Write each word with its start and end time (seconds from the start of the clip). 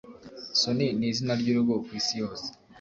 Sony 0.59 0.85
nizina 0.99 1.33
ryurugo 1.41 1.73
kwisi 1.85 2.13
yose 2.21 2.47